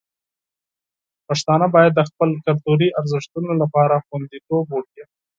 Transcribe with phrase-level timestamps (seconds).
[1.27, 5.03] پښتانه باید د خپلو کلتوري ارزښتونو لپاره خوندیتوب وکړي.